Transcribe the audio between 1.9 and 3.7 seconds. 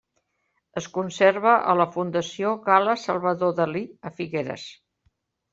Fundació Gala-Salvador